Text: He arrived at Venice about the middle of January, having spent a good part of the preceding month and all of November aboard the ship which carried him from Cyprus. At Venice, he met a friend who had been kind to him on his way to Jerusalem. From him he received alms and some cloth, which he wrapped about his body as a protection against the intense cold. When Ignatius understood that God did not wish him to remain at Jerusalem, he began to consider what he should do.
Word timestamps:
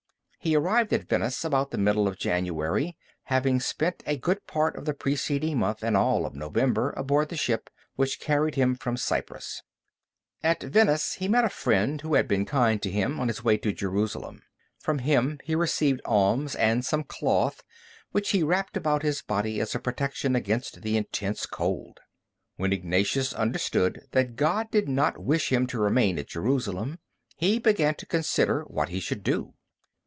He 0.43 0.55
arrived 0.55 0.91
at 0.91 1.07
Venice 1.07 1.45
about 1.45 1.69
the 1.69 1.77
middle 1.77 2.07
of 2.07 2.17
January, 2.17 2.97
having 3.25 3.59
spent 3.59 4.01
a 4.07 4.17
good 4.17 4.47
part 4.47 4.75
of 4.75 4.85
the 4.85 4.93
preceding 4.95 5.59
month 5.59 5.83
and 5.83 5.95
all 5.95 6.25
of 6.25 6.33
November 6.33 6.95
aboard 6.97 7.29
the 7.29 7.35
ship 7.37 7.69
which 7.95 8.19
carried 8.19 8.55
him 8.55 8.73
from 8.73 8.97
Cyprus. 8.97 9.61
At 10.41 10.63
Venice, 10.63 11.13
he 11.19 11.27
met 11.27 11.43
a 11.45 11.49
friend 11.49 12.01
who 12.01 12.15
had 12.15 12.27
been 12.27 12.45
kind 12.45 12.81
to 12.81 12.89
him 12.89 13.19
on 13.19 13.27
his 13.27 13.43
way 13.43 13.55
to 13.59 13.71
Jerusalem. 13.71 14.41
From 14.79 14.97
him 14.97 15.39
he 15.43 15.53
received 15.53 16.01
alms 16.05 16.55
and 16.55 16.83
some 16.83 17.03
cloth, 17.03 17.61
which 18.11 18.31
he 18.31 18.41
wrapped 18.41 18.75
about 18.75 19.03
his 19.03 19.21
body 19.21 19.59
as 19.61 19.75
a 19.75 19.79
protection 19.79 20.35
against 20.35 20.81
the 20.81 20.97
intense 20.97 21.45
cold. 21.45 21.99
When 22.55 22.73
Ignatius 22.73 23.31
understood 23.33 24.07
that 24.13 24.37
God 24.37 24.71
did 24.71 24.89
not 24.89 25.19
wish 25.19 25.51
him 25.51 25.67
to 25.67 25.77
remain 25.79 26.17
at 26.17 26.29
Jerusalem, 26.29 26.97
he 27.35 27.59
began 27.59 27.93
to 27.93 28.07
consider 28.07 28.63
what 28.63 28.89
he 28.89 28.99
should 28.99 29.21
do. 29.21 29.53